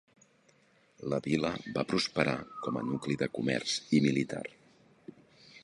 La 1.13 1.19
vila 1.27 1.51
va 1.75 1.83
prosperar 1.91 2.35
com 2.65 2.79
a 2.81 2.83
nucli 2.87 3.19
de 3.23 3.29
comerç 3.37 3.77
i 3.99 4.01
militar. 4.07 4.43